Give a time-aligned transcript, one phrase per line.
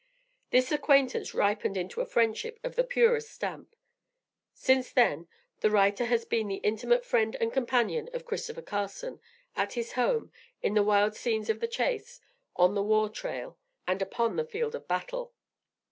[0.49, 3.75] This acquaintance ripened into a friendship of the purest stamp.
[4.51, 5.27] Since then,
[5.59, 9.19] the writer has been the intimate friend and, companion of Christopher Carson,
[9.55, 12.19] at his home, in the wild scenes of the chase,
[12.55, 15.35] on the war trail, and upon the field of battle.